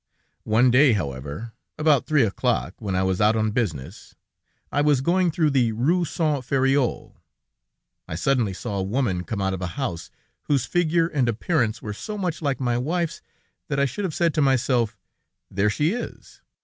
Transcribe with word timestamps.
One 0.45 0.71
day, 0.71 0.93
however, 0.93 1.51
about 1.77 2.07
three 2.07 2.23
o'clock, 2.23 2.73
when 2.79 2.95
I 2.95 3.03
was 3.03 3.21
out 3.21 3.35
on 3.35 3.51
business, 3.51 4.15
as 4.15 4.15
I 4.71 4.81
was 4.81 4.99
going 4.99 5.29
through 5.29 5.51
the 5.51 5.73
Rue 5.73 6.05
Saint 6.05 6.43
Ferréol, 6.43 7.17
I 8.07 8.15
suddenly 8.15 8.51
saw 8.51 8.79
a 8.79 8.83
woman 8.83 9.23
come 9.23 9.41
out 9.43 9.53
of 9.53 9.61
a 9.61 9.67
house, 9.77 10.09
whose 10.45 10.65
figure 10.65 11.05
and 11.05 11.29
appearance 11.29 11.83
were 11.83 11.93
so 11.93 12.17
much 12.17 12.41
like 12.41 12.59
my 12.59 12.79
wife's 12.79 13.21
that 13.67 13.79
I 13.79 13.85
should 13.85 14.03
have 14.05 14.15
said 14.15 14.33
to 14.33 14.41
myself: 14.41 14.97
'There 15.51 15.69
she 15.69 15.91
is!' 15.93 16.41